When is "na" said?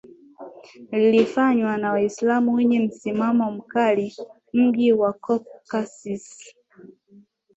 1.77-1.91